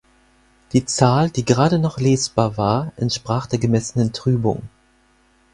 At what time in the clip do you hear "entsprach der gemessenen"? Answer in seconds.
2.95-4.13